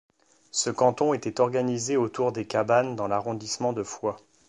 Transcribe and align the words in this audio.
Ce 0.49 0.71
canton 0.71 1.13
était 1.13 1.39
organisé 1.41 1.95
autour 1.95 2.31
des 2.31 2.47
Cabannes 2.47 2.95
dans 2.95 3.07
l'arrondissement 3.07 3.71
de 3.71 3.83
Foix. 3.83 4.17